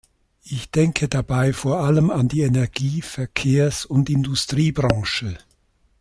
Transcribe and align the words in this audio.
Ich 0.43 0.71
denke 0.71 1.07
dabei 1.07 1.53
vor 1.53 1.81
allem 1.81 2.09
an 2.09 2.27
die 2.27 2.41
Energie-, 2.41 3.03
Verkehrs- 3.03 3.85
und 3.85 4.09
Industriebranche. 4.09 5.37